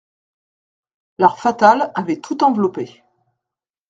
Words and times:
L'art 1.19 1.37
fatal 1.39 1.91
avait 1.93 2.19
tout 2.19 2.43
enveloppé. 2.43 3.03